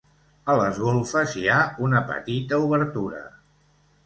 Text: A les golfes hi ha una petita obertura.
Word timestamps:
A 0.53 0.53
les 0.59 0.79
golfes 0.85 1.35
hi 1.41 1.45
ha 1.57 1.59
una 1.89 2.01
petita 2.09 2.61
obertura. 2.65 3.23